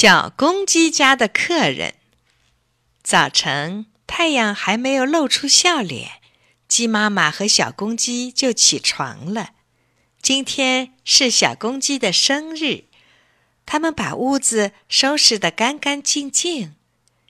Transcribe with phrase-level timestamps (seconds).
[0.00, 1.94] 小公鸡家的客人。
[3.02, 6.20] 早晨，太阳还没有露出笑脸，
[6.68, 9.54] 鸡妈妈和小公鸡就起床了。
[10.22, 12.84] 今天是小公鸡的生日，
[13.66, 16.76] 他们把屋子收拾得干干净净。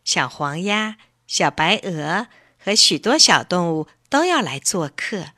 [0.05, 2.27] 小黄鸭、小白鹅
[2.63, 5.29] 和许多小动物都要来做客，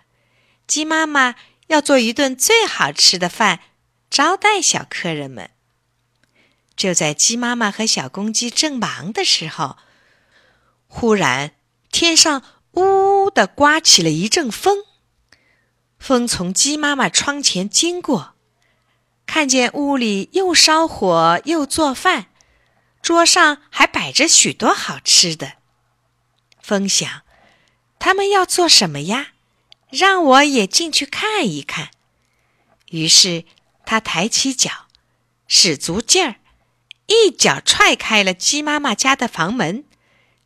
[0.67, 1.37] 鸡妈妈
[1.69, 3.61] 要做一顿最好吃的饭
[4.11, 5.51] 招待小客人们。
[6.81, 9.77] 就在鸡妈妈和小公鸡正忙的时候，
[10.87, 11.53] 忽然
[11.93, 14.79] 天上呜呜的刮起了一阵风，
[15.99, 18.33] 风从鸡妈妈窗前经过，
[19.27, 22.29] 看见屋里又烧火又做饭，
[23.03, 25.57] 桌上还摆着许多好吃的。
[26.63, 27.21] 风想，
[27.99, 29.33] 他们要做什么呀？
[29.91, 31.91] 让我也进去看一看。
[32.87, 33.45] 于是
[33.85, 34.87] 他抬起脚，
[35.47, 36.37] 使足劲儿。
[37.11, 39.85] 一脚踹开了鸡妈妈家的房门，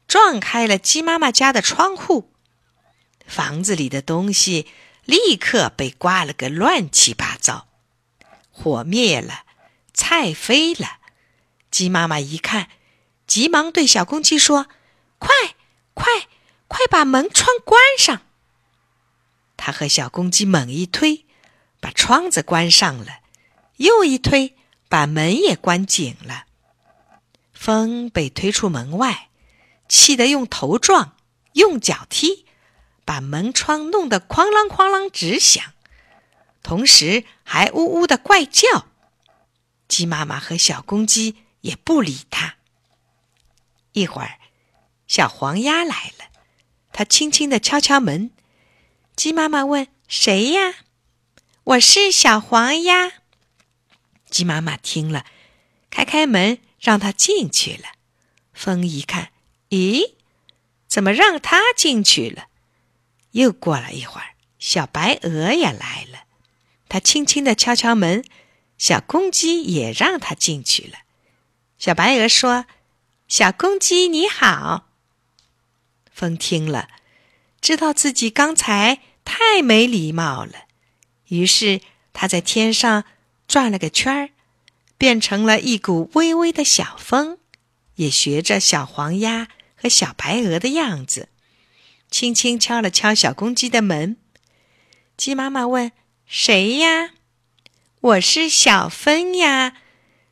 [0.09, 2.33] 撞开了鸡妈妈家的窗户，
[3.27, 4.67] 房子里的东西
[5.05, 7.69] 立刻被刮了个乱七八糟。
[8.51, 9.45] 火灭了，
[9.93, 11.01] 菜飞了。
[11.71, 12.71] 鸡妈妈一看，
[13.27, 14.69] 急忙对小公鸡说
[15.21, 15.29] ：“快，
[15.93, 16.07] 快，
[16.67, 18.23] 快把门窗关上！”
[19.59, 21.27] 他和小公鸡猛一推，
[21.79, 23.21] 把窗子关上了；
[23.77, 24.57] 又一推，
[24.89, 26.47] 把门也关紧了。
[27.65, 29.31] 风被推出门外，
[29.89, 31.17] 气得用头撞，
[31.55, 32.45] 用脚踢，
[33.07, 35.73] 把门窗弄得哐啷哐啷直响，
[36.63, 38.89] 同时还呜呜的怪叫。
[39.89, 42.57] 鸡妈妈和小公鸡也不理它。
[43.93, 44.39] 一会儿，
[45.07, 46.27] 小黄鸭来了，
[46.93, 48.31] 它轻轻的敲敲门。
[49.17, 50.75] 鸡妈妈问：“谁呀
[51.65, 53.11] ？”“我是小黄鸭。”
[54.29, 55.25] 鸡妈妈听了，
[55.89, 56.59] 开开门。
[56.85, 57.89] 让他进去了。
[58.53, 59.31] 风一看，
[59.71, 60.13] 咦，
[60.87, 62.45] 怎么让他进去了？
[63.33, 66.27] 又过了一会儿，小白鹅也来了。
[66.89, 68.23] 他轻轻的敲敲门，
[68.79, 70.99] 小公鸡也让他进去了。
[71.79, 72.67] 小白鹅说
[73.27, 74.91] ：“小公鸡你好。”
[76.13, 76.89] 风听了，
[77.61, 80.67] 知道自己刚才太没礼貌了，
[81.27, 81.81] 于是
[82.13, 83.05] 他在天上
[83.49, 84.31] 转了个圈儿。
[85.05, 87.37] 变成了一股微微的小风，
[87.97, 91.29] 也学着小黄鸭和小白鹅的样子，
[92.11, 94.17] 轻轻敲了敲小公鸡的门。
[95.19, 95.93] 鸡妈妈问
[96.25, 97.11] ：“谁呀
[98.01, 99.77] ？”“我是小风呀，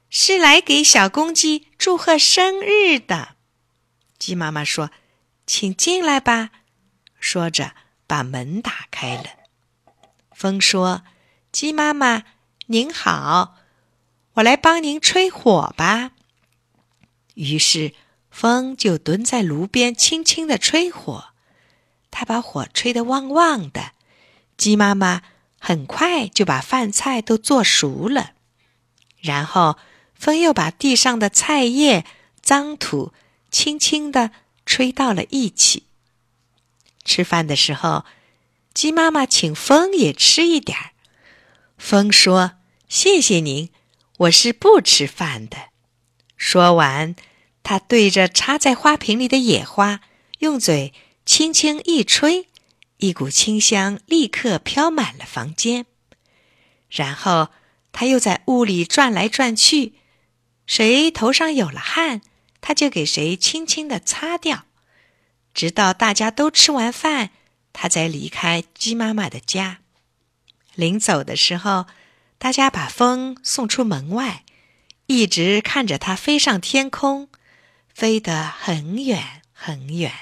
[0.09, 3.37] 是来给小公鸡祝贺生日的。”
[4.19, 4.91] 鸡妈妈说
[5.47, 6.49] ：“请进来吧。”
[7.21, 7.75] 说着
[8.06, 9.25] 把门打开了。
[10.34, 11.03] 风说
[11.53, 12.22] ：“鸡妈妈
[12.69, 13.56] 您好。”
[14.34, 16.12] 我来帮您吹火吧。
[17.34, 17.94] 于是，
[18.31, 21.26] 风就蹲在炉边，轻轻的吹火。
[22.10, 23.93] 他把火吹得旺旺的。
[24.56, 25.22] 鸡妈妈
[25.59, 28.32] 很快就把饭菜都做熟了。
[29.20, 29.76] 然后，
[30.15, 32.04] 风又把地上的菜叶、
[32.41, 33.12] 脏土
[33.50, 34.31] 轻轻的
[34.64, 35.84] 吹到了一起。
[37.04, 38.04] 吃饭的时候，
[38.72, 40.91] 鸡妈妈请风也吃一点儿。
[41.76, 42.53] 风说
[42.88, 43.70] ：“谢谢您。”
[44.19, 45.71] 我是不吃饭的。
[46.37, 47.17] 说完，
[47.62, 50.00] 他对着插在花瓶里的野花，
[50.41, 50.93] 用嘴
[51.25, 52.49] 轻轻一吹，
[52.99, 55.87] 一股清香立刻飘满了房间。
[56.91, 57.49] 然后
[57.91, 59.95] 他又在屋里转来转去，
[60.67, 62.21] 谁头上有了汗，
[62.61, 64.67] 他就给谁轻轻的擦掉，
[65.55, 67.31] 直到大家都吃完饭，
[67.73, 69.81] 他才离开鸡妈妈的家。
[70.75, 71.87] 临走的时候。
[72.43, 74.43] 大家把风送出门外，
[75.07, 77.29] 一直看着它飞上天空，
[77.95, 80.13] 飞得很远很远。